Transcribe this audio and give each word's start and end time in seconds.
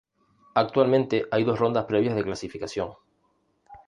Actualmente 0.55 1.27
hay 1.29 1.43
dos 1.43 1.59
rondas 1.59 1.85
previas 1.85 2.15
de 2.15 2.23
clasificación. 2.23 2.93